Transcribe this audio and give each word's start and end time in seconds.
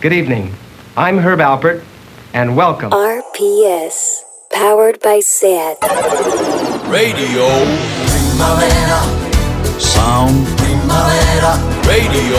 Good 0.00 0.12
evening. 0.12 0.54
I'm 0.96 1.18
Herb 1.18 1.40
Alpert, 1.40 1.82
and 2.32 2.56
welcome. 2.56 2.92
RPS, 2.92 4.20
powered 4.52 5.00
by 5.00 5.18
SAT. 5.18 5.76
Radio. 6.86 7.48
Primavera. 8.06 9.00
Sound. 9.80 10.46
Primavera. 10.56 11.58
Radio. 11.82 12.38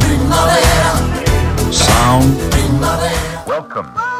Primavera. 0.00 1.72
Sound. 1.72 2.50
Primavera. 2.50 3.44
Welcome. 3.46 4.19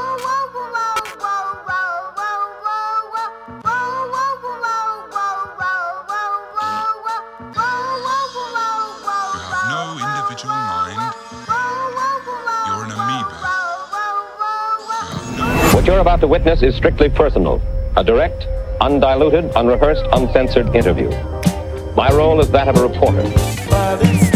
What 15.80 15.86
you're 15.86 16.00
about 16.00 16.20
to 16.20 16.26
witness 16.26 16.62
is 16.62 16.76
strictly 16.76 17.08
personal. 17.08 17.58
A 17.96 18.04
direct, 18.04 18.46
undiluted, 18.82 19.50
unrehearsed, 19.57 20.04
uncensored 20.12 20.76
interview. 20.76 21.08
My 21.96 22.11
role 22.12 22.39
is 22.39 22.50
that 22.50 22.68
of 22.68 22.76
a 22.76 22.86
reporter. 22.86 24.29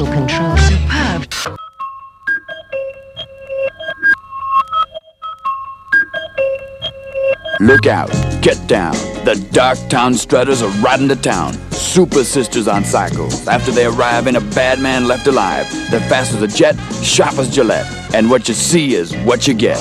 Total 0.00 0.14
control. 0.14 0.56
Superb. 0.56 1.26
Look 7.60 7.86
out, 7.86 8.10
get 8.40 8.66
down. 8.66 8.94
The 9.26 9.46
Dark 9.52 9.76
Town 9.90 10.14
Strutters 10.14 10.62
are 10.62 10.70
riding 10.80 11.08
to 11.08 11.16
town. 11.16 11.52
Super 11.70 12.24
sisters 12.24 12.66
on 12.66 12.82
cycles. 12.82 13.46
After 13.46 13.72
they 13.72 13.84
arrive, 13.84 14.26
ain't 14.26 14.38
a 14.38 14.40
bad 14.40 14.80
man 14.80 15.06
left 15.06 15.26
alive. 15.26 15.70
They're 15.90 16.00
fast 16.08 16.32
as 16.32 16.40
a 16.40 16.48
jet, 16.48 16.76
sharp 17.04 17.34
as 17.34 17.54
Gillette. 17.54 18.14
And 18.14 18.30
what 18.30 18.48
you 18.48 18.54
see 18.54 18.94
is 18.94 19.14
what 19.26 19.46
you 19.46 19.52
get. 19.52 19.76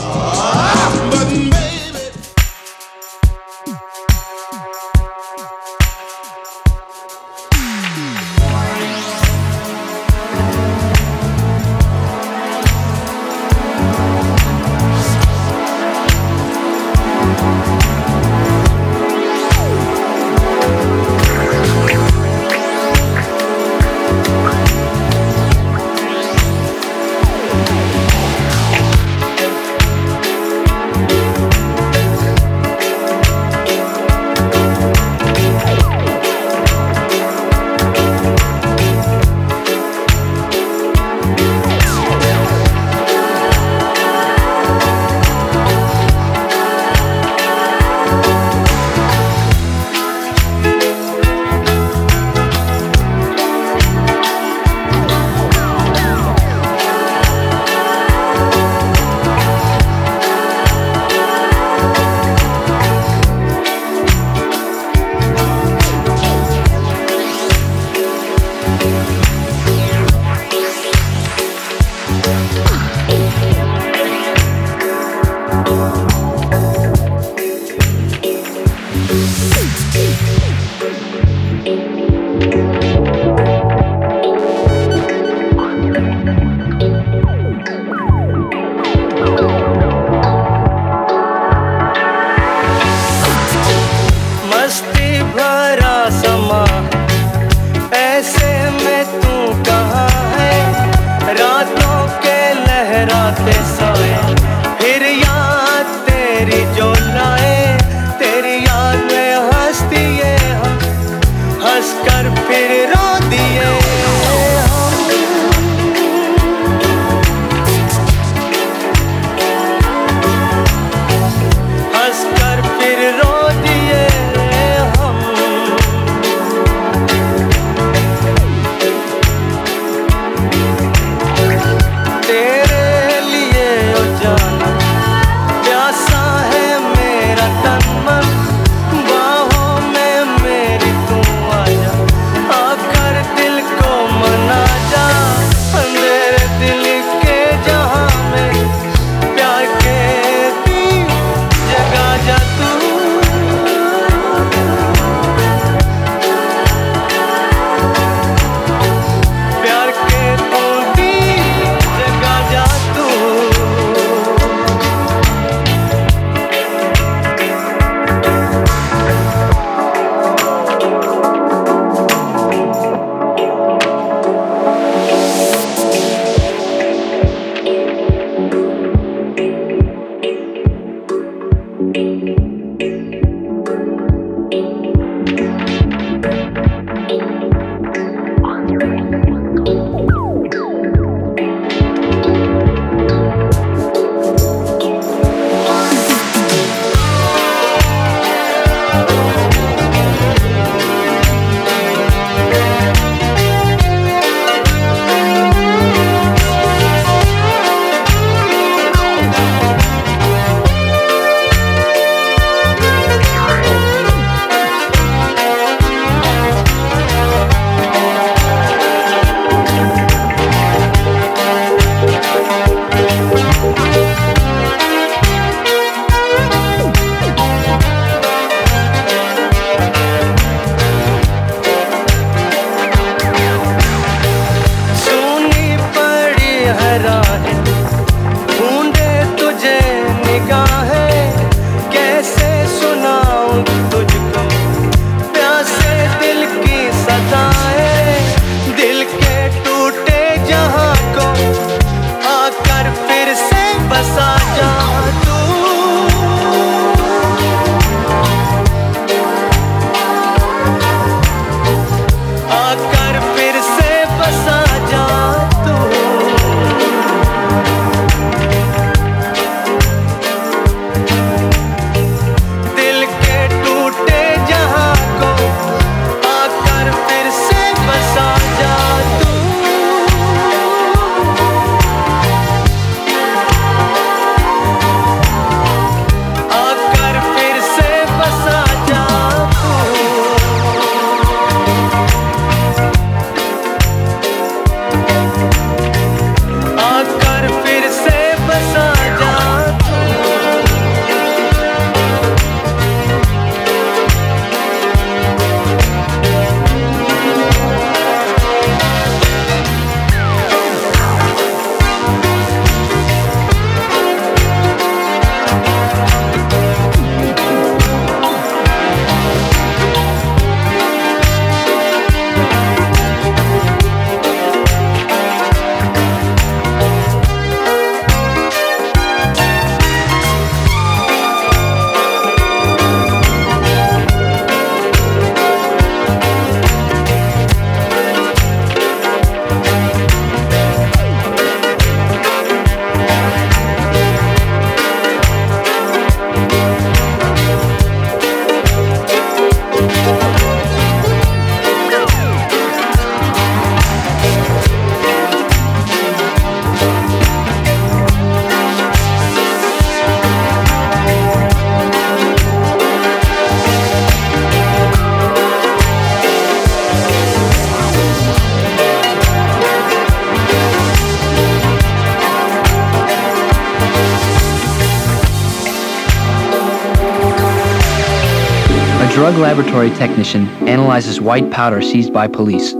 laboratory 379.79 379.97
technician 380.07 380.45
analyzes 380.67 381.21
white 381.21 381.49
powder 381.51 381.81
seized 381.81 382.11
by 382.11 382.27
police. 382.27 382.73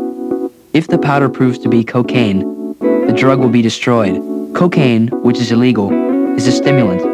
If 0.74 0.90
the 0.90 0.98
powder 0.98 1.30
proves 1.30 1.58
to 1.60 1.70
be 1.70 1.82
cocaine, 1.82 2.40
the 2.80 3.14
drug 3.16 3.40
will 3.40 3.50
be 3.50 3.62
destroyed. 3.62 4.16
Cocaine, 4.54 5.08
which 5.24 5.40
is 5.40 5.50
illegal, 5.50 5.94
is 6.36 6.46
a 6.48 6.52
stimulant 6.52 7.09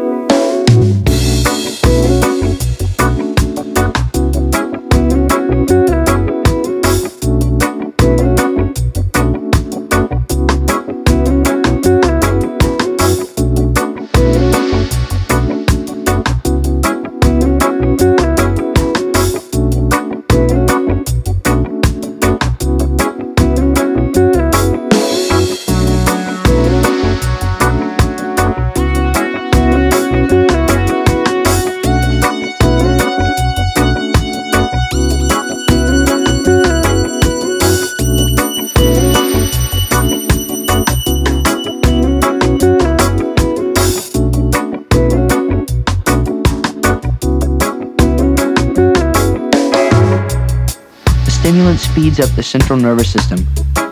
stimulant 51.46 51.78
speeds 51.78 52.18
up 52.18 52.28
the 52.30 52.42
central 52.42 52.76
nervous 52.76 53.08
system, 53.08 53.38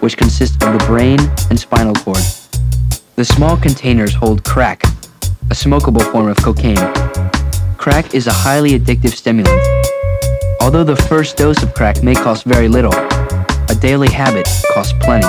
which 0.00 0.16
consists 0.16 0.56
of 0.56 0.72
the 0.76 0.84
brain 0.88 1.20
and 1.50 1.60
spinal 1.60 1.94
cord. 1.94 2.18
The 3.14 3.24
small 3.24 3.56
containers 3.56 4.12
hold 4.12 4.42
crack, 4.42 4.82
a 4.82 5.54
smokable 5.54 6.02
form 6.10 6.26
of 6.26 6.36
cocaine. 6.38 6.84
Crack 7.76 8.12
is 8.12 8.26
a 8.26 8.32
highly 8.32 8.76
addictive 8.76 9.14
stimulant. 9.14 9.62
Although 10.60 10.82
the 10.82 10.96
first 10.96 11.36
dose 11.36 11.62
of 11.62 11.72
crack 11.74 12.02
may 12.02 12.16
cost 12.16 12.42
very 12.42 12.66
little, 12.66 12.92
a 12.92 13.76
daily 13.80 14.08
habit 14.08 14.48
costs 14.72 14.92
plenty. 15.00 15.28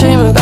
dreaming 0.00 0.39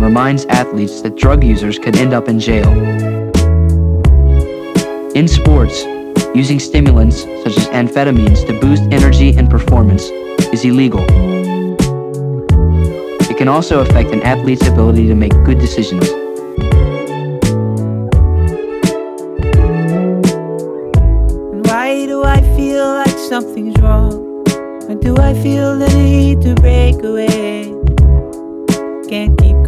Reminds 0.00 0.46
athletes 0.46 1.02
that 1.02 1.16
drug 1.16 1.44
users 1.44 1.78
could 1.78 1.96
end 1.96 2.12
up 2.12 2.28
in 2.28 2.40
jail. 2.40 2.68
In 5.14 5.28
sports, 5.28 5.84
using 6.34 6.58
stimulants 6.58 7.22
such 7.44 7.56
as 7.58 7.68
amphetamines 7.68 8.44
to 8.46 8.58
boost 8.60 8.82
energy 8.90 9.36
and 9.36 9.48
performance 9.48 10.04
is 10.52 10.64
illegal. 10.64 11.04
It 13.30 13.36
can 13.36 13.46
also 13.46 13.80
affect 13.80 14.10
an 14.10 14.22
athlete's 14.22 14.66
ability 14.66 15.06
to 15.08 15.14
make 15.14 15.32
good 15.44 15.58
decisions. 15.58 16.19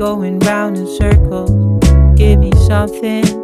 going 0.02 0.40
round 0.40 0.76
in 0.76 0.87
circles. 0.88 1.49
Give 2.16 2.37
me 2.37 2.50
something 2.66 3.41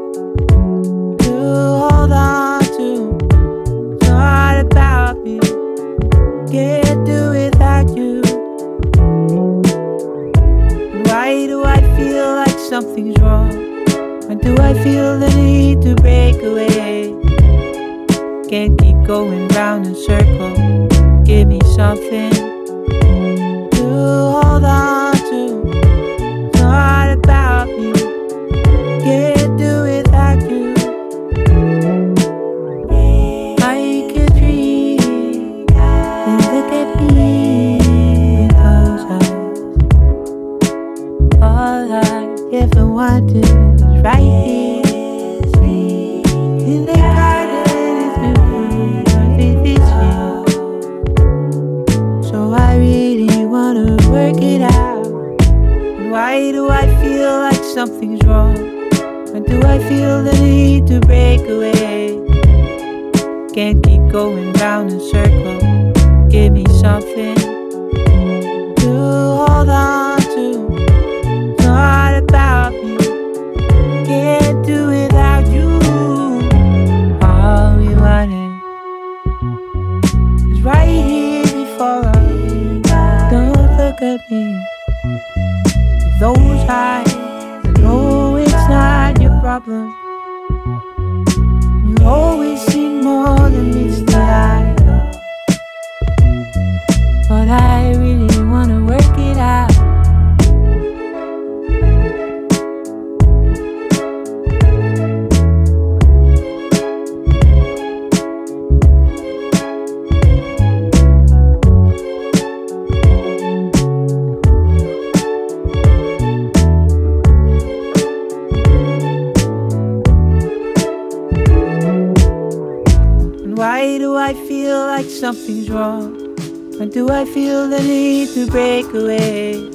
feel 127.69 127.79
the 127.79 127.85
need 127.85 128.29
to 128.35 128.47
break 128.51 128.87
away. 128.95 129.71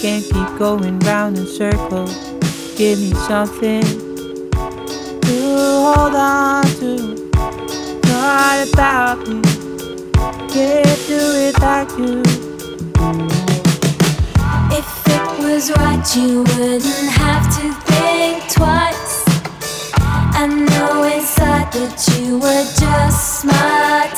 Can't 0.00 0.24
keep 0.24 0.58
going 0.58 0.98
round 1.00 1.38
in 1.38 1.46
circles. 1.46 2.14
Give 2.76 2.98
me 2.98 3.12
something 3.14 3.82
to 5.22 5.38
hold 5.84 6.14
on 6.14 6.64
to. 6.80 7.30
Not 8.06 8.68
about 8.72 9.18
me. 9.28 9.42
Can't 10.48 11.00
do 11.06 11.20
it 11.36 11.54
without 11.54 11.90
you. 11.98 12.22
If 14.72 14.88
it 15.06 15.44
was 15.44 15.70
right, 15.72 16.16
you 16.16 16.38
wouldn't 16.42 17.10
have 17.10 17.44
to 17.56 17.72
think 17.90 18.52
twice. 18.52 19.24
I 19.94 20.46
know 20.46 21.02
inside 21.02 21.72
that 21.72 22.18
you 22.18 22.38
were 22.38 22.64
just 22.78 23.40
smart. 23.40 24.09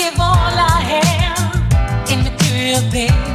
give 0.00 0.18
all 0.18 0.56
I 0.56 0.80
am 0.96 2.10
into 2.10 2.48
your 2.56 2.82
pain. 2.90 3.29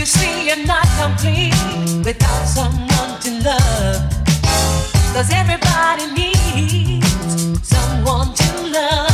You 0.00 0.06
see, 0.06 0.46
you're 0.46 0.66
not 0.66 0.86
complete 0.98 1.52
without 2.02 2.46
someone 2.46 3.20
to 3.20 3.30
love. 3.44 4.10
Cause 5.12 5.30
everybody 5.30 6.06
needs 6.14 7.68
someone 7.68 8.32
to 8.32 8.70
love. 8.72 9.09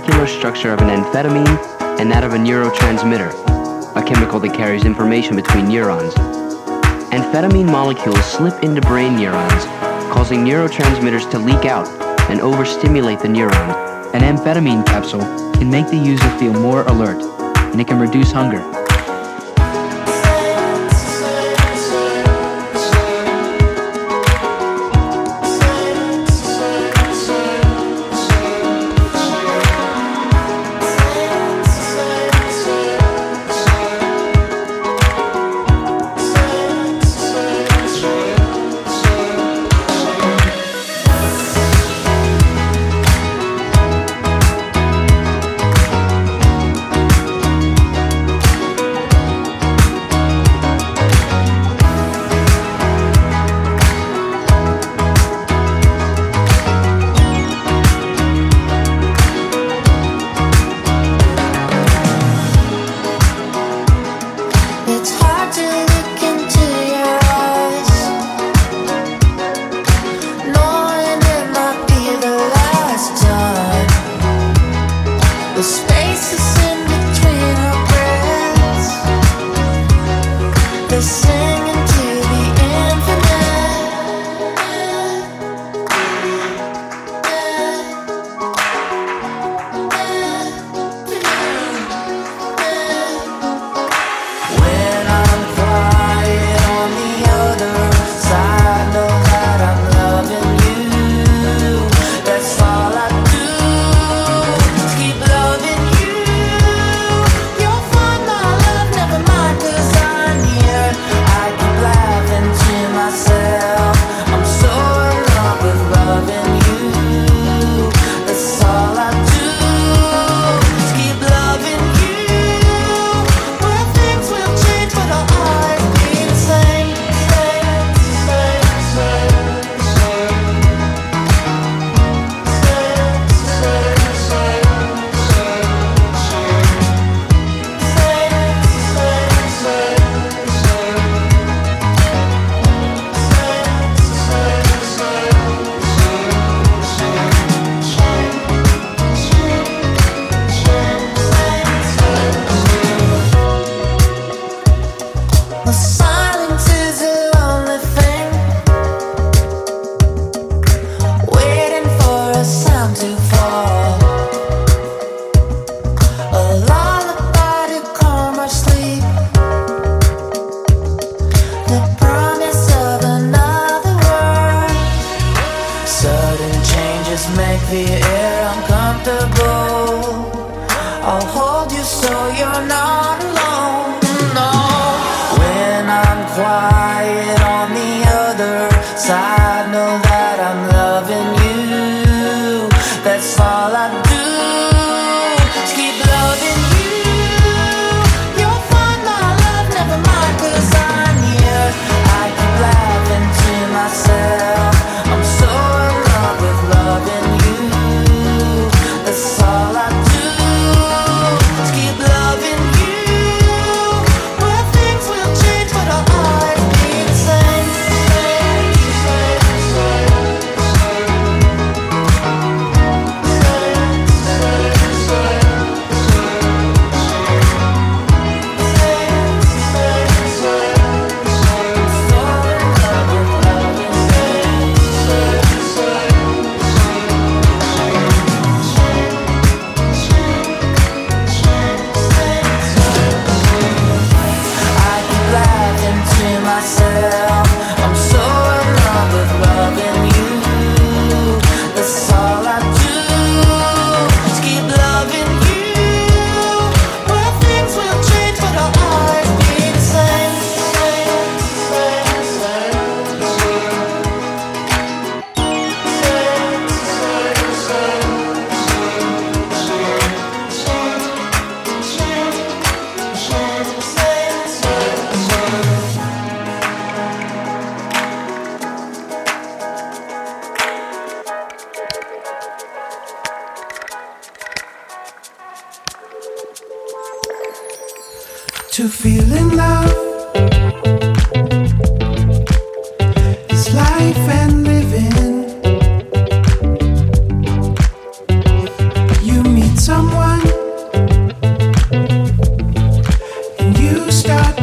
Structure 0.00 0.72
of 0.72 0.80
an 0.80 0.88
amphetamine 0.88 2.00
and 2.00 2.10
that 2.10 2.24
of 2.24 2.32
a 2.32 2.36
neurotransmitter, 2.36 3.30
a 3.96 4.02
chemical 4.02 4.40
that 4.40 4.54
carries 4.54 4.84
information 4.84 5.36
between 5.36 5.68
neurons. 5.68 6.14
Amphetamine 7.14 7.66
molecules 7.66 8.24
slip 8.24 8.62
into 8.64 8.80
brain 8.80 9.16
neurons, 9.16 9.64
causing 10.12 10.44
neurotransmitters 10.44 11.30
to 11.30 11.38
leak 11.38 11.64
out 11.64 11.88
and 12.30 12.40
overstimulate 12.40 13.20
the 13.20 13.28
neuron. 13.28 14.14
An 14.14 14.22
amphetamine 14.22 14.84
capsule 14.84 15.20
can 15.54 15.70
make 15.70 15.86
the 15.88 15.96
user 15.96 16.28
feel 16.38 16.52
more 16.52 16.82
alert, 16.82 17.22
and 17.72 17.80
it 17.80 17.86
can 17.86 18.00
reduce 18.00 18.32
hunger. 18.32 18.83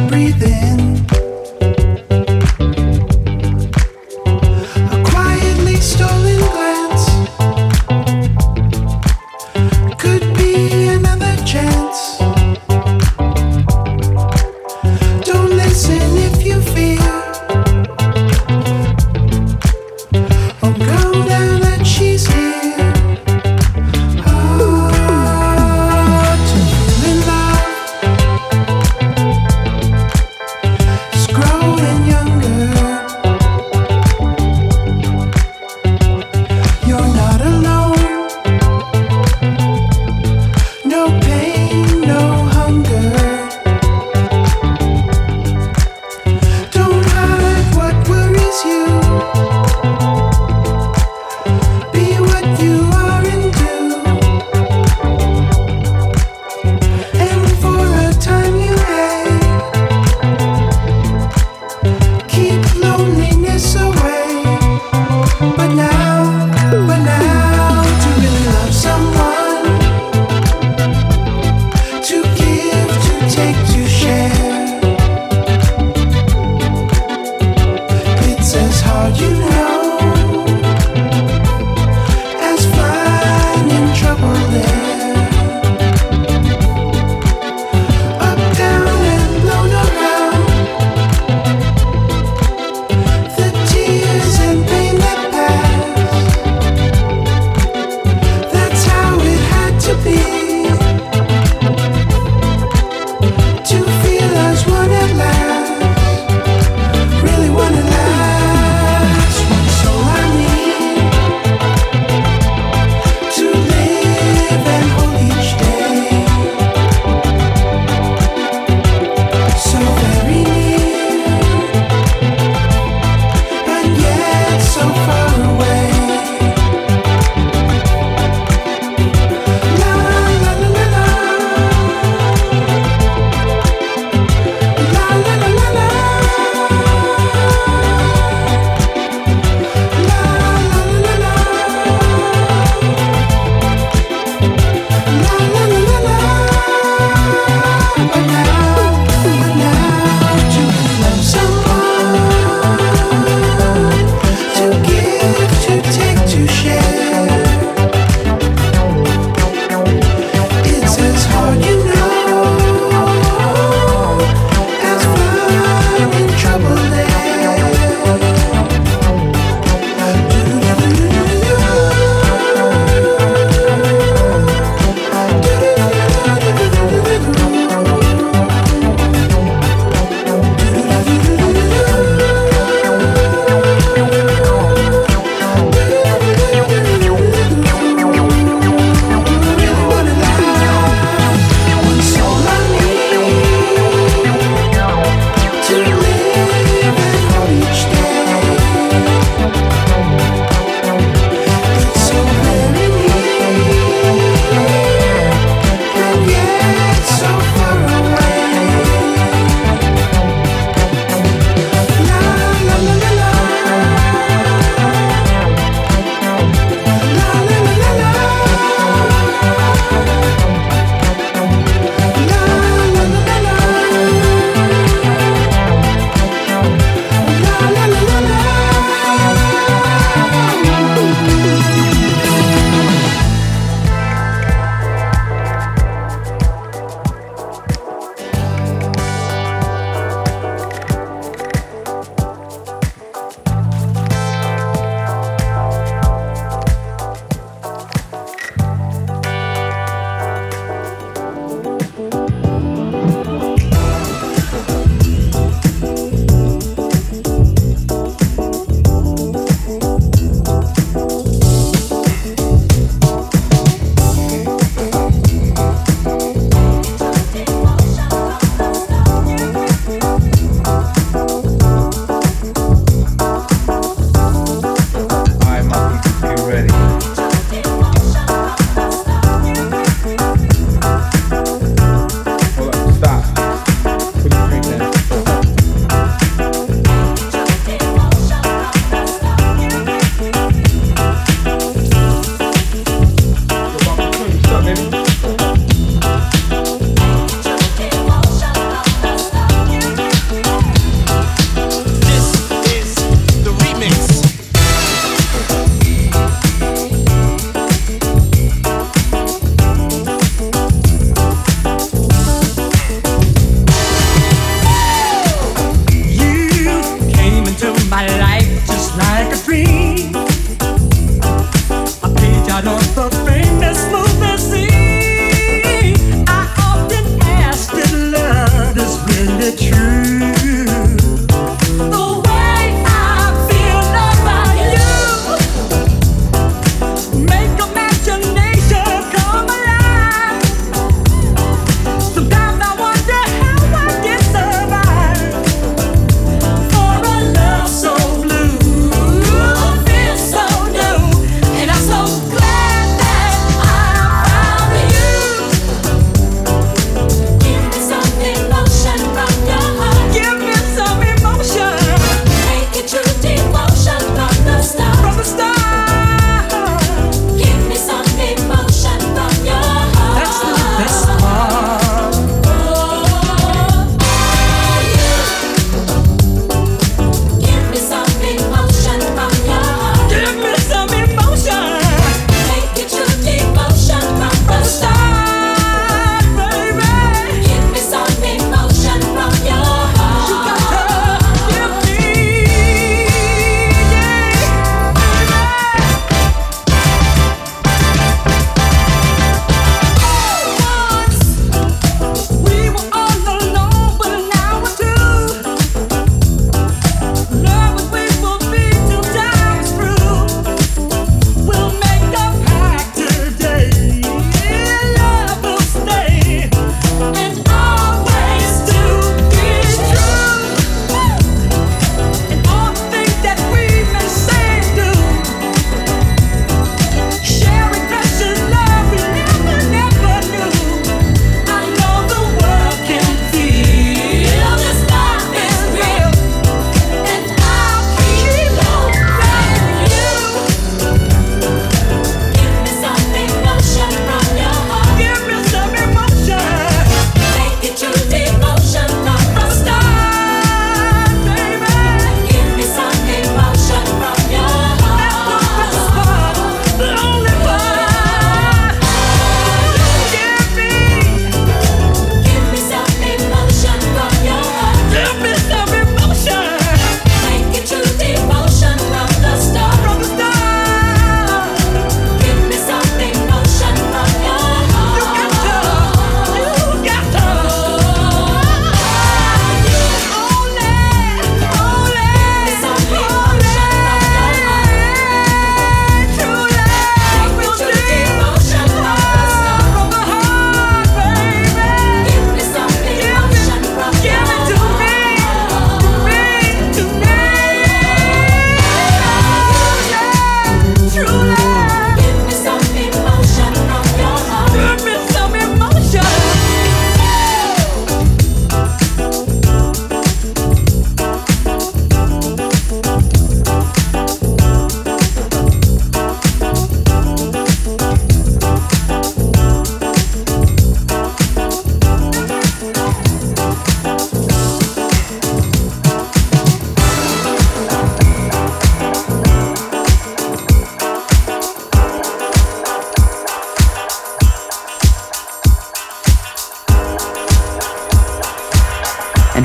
Start 0.02 0.10
breathing. 0.10 0.91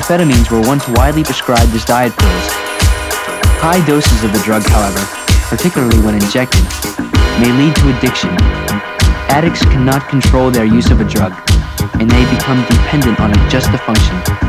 Amphetamines 0.08 0.50
were 0.50 0.66
once 0.66 0.88
widely 0.88 1.22
prescribed 1.22 1.70
as 1.74 1.84
diet 1.84 2.16
pills. 2.16 2.48
High 3.60 3.84
doses 3.86 4.24
of 4.24 4.32
the 4.32 4.38
drug, 4.38 4.62
however, 4.62 5.04
particularly 5.54 6.00
when 6.00 6.14
injected, 6.14 6.64
may 7.44 7.52
lead 7.52 7.76
to 7.76 7.94
addiction. 7.94 8.30
Addicts 9.28 9.60
cannot 9.64 10.08
control 10.08 10.50
their 10.50 10.64
use 10.64 10.90
of 10.90 11.02
a 11.02 11.04
drug, 11.04 11.34
and 12.00 12.08
they 12.08 12.24
become 12.34 12.64
dependent 12.70 13.20
on 13.20 13.32
it 13.32 13.50
just 13.50 13.70
to 13.70 13.76
function. 13.76 14.47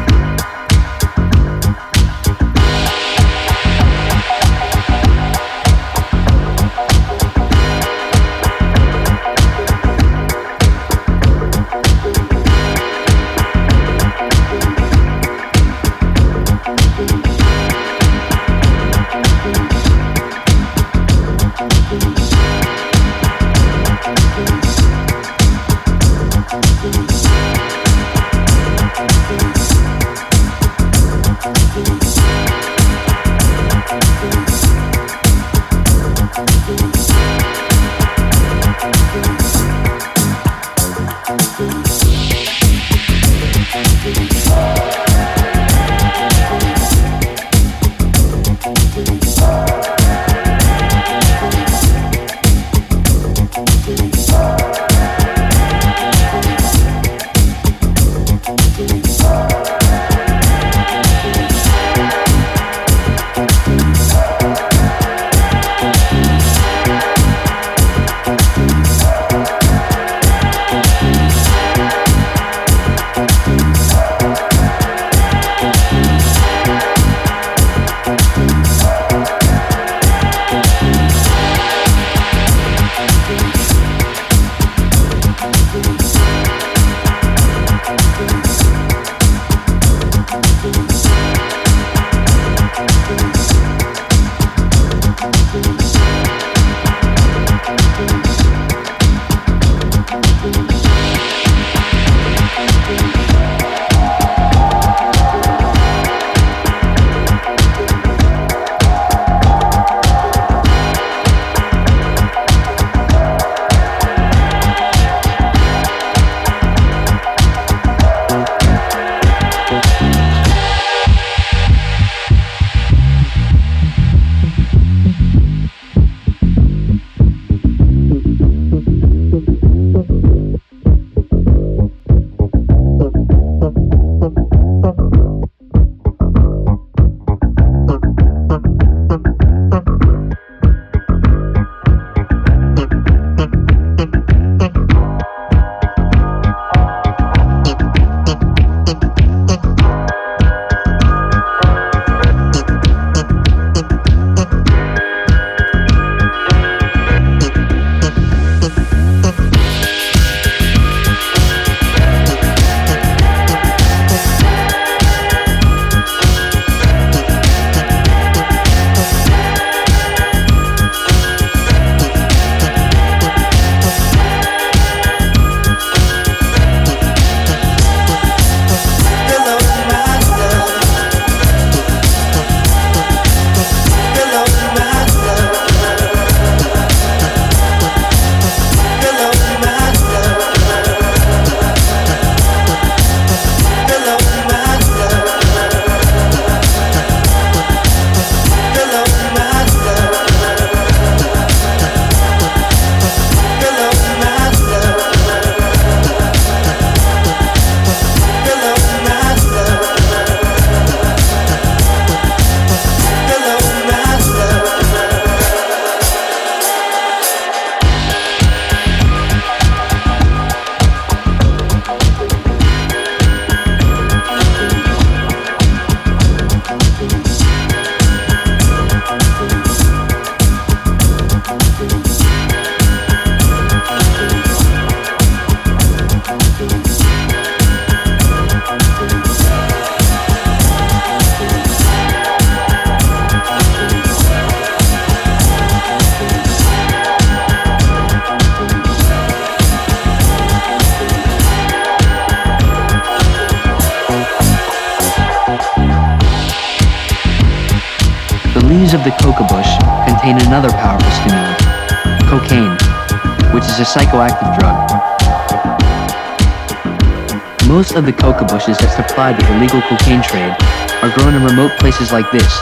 Supply 269.19 269.33
the 269.33 269.57
illegal 269.57 269.81
cocaine 269.81 270.21
trade 270.21 270.55
are 271.03 271.13
grown 271.17 271.35
in 271.35 271.43
remote 271.43 271.77
places 271.77 272.13
like 272.13 272.31
this, 272.31 272.61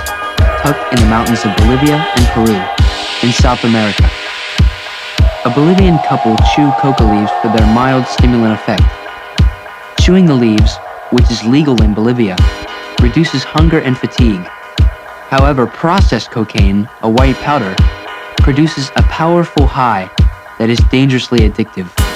tucked 0.63 0.91
in 0.91 0.99
the 0.99 1.05
mountains 1.05 1.45
of 1.45 1.55
Bolivia 1.55 1.97
and 2.15 2.25
Peru, 2.33 2.57
in 3.21 3.31
South 3.31 3.63
America. 3.63 4.09
A 5.45 5.51
Bolivian 5.53 5.99
couple 5.99 6.35
chew 6.55 6.71
coca 6.79 7.03
leaves 7.03 7.29
for 7.43 7.49
their 7.49 7.67
mild 7.75 8.07
stimulant 8.07 8.55
effect. 8.55 8.81
Chewing 10.01 10.25
the 10.25 10.33
leaves, 10.33 10.77
which 11.11 11.29
is 11.29 11.43
legal 11.43 11.79
in 11.83 11.93
Bolivia, 11.93 12.35
reduces 13.03 13.43
hunger 13.43 13.81
and 13.81 13.95
fatigue. 13.95 14.41
However, 15.29 15.67
processed 15.67 16.31
cocaine, 16.31 16.89
a 17.03 17.09
white 17.09 17.35
powder, 17.35 17.75
produces 18.37 18.89
a 18.95 19.03
powerful 19.03 19.67
high 19.67 20.09
that 20.57 20.71
is 20.71 20.79
dangerously 20.89 21.41
addictive. 21.41 22.06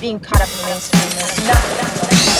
Being 0.00 0.18
caught 0.18 0.40
up 0.40 0.48
in 0.48 0.56
the 0.56 0.64
mainstream 0.64 1.02
and 2.32 2.39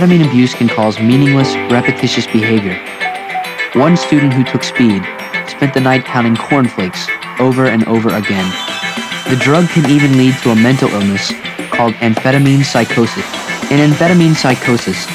Amphetamine 0.00 0.26
abuse 0.26 0.54
can 0.54 0.66
cause 0.66 0.98
meaningless, 0.98 1.54
repetitious 1.70 2.26
behavior. 2.26 2.72
One 3.78 3.98
student 3.98 4.32
who 4.32 4.44
took 4.44 4.64
speed 4.64 5.02
spent 5.46 5.74
the 5.74 5.80
night 5.80 6.06
counting 6.06 6.36
cornflakes 6.36 7.06
over 7.38 7.66
and 7.66 7.86
over 7.86 8.08
again. 8.08 8.50
The 9.28 9.36
drug 9.36 9.68
can 9.68 9.90
even 9.90 10.16
lead 10.16 10.36
to 10.36 10.52
a 10.52 10.56
mental 10.56 10.88
illness 10.88 11.30
called 11.70 11.92
amphetamine 11.96 12.64
psychosis. 12.64 13.26
In 13.70 13.90
amphetamine 13.90 14.34
psychosis, 14.34 15.06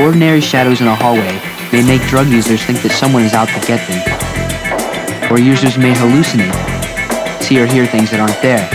ordinary 0.00 0.40
shadows 0.40 0.80
in 0.80 0.88
a 0.88 0.96
hallway 0.96 1.40
may 1.70 1.86
make 1.86 2.02
drug 2.08 2.26
users 2.26 2.60
think 2.64 2.82
that 2.82 2.90
someone 2.90 3.22
is 3.22 3.34
out 3.34 3.46
to 3.46 3.66
get 3.68 3.86
them. 3.86 5.30
Or 5.30 5.38
users 5.38 5.78
may 5.78 5.92
hallucinate, 5.94 7.40
see 7.40 7.60
or 7.60 7.66
hear 7.66 7.86
things 7.86 8.10
that 8.10 8.18
aren't 8.18 8.42
there. 8.42 8.66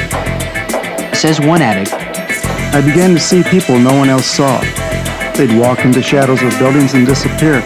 Says 1.14 1.42
one 1.42 1.62
addict, 1.62 1.92
I 2.74 2.80
began 2.80 3.14
to 3.14 3.20
see 3.20 3.44
people 3.44 3.78
no 3.78 3.94
one 3.94 4.08
else 4.08 4.26
saw. 4.26 4.83
They'd 5.36 5.58
walk 5.58 5.80
into 5.84 6.02
shadows 6.02 6.42
of 6.44 6.58
buildings 6.60 6.94
and 6.94 7.08
disappear. 7.08 7.62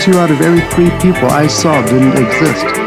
Two 0.00 0.18
out 0.18 0.30
of 0.30 0.40
every 0.40 0.60
three 0.70 0.90
people 1.00 1.28
I 1.28 1.46
saw 1.48 1.84
didn't 1.84 2.16
exist. 2.16 2.81